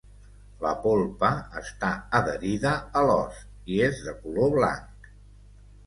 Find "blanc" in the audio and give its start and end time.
4.61-5.13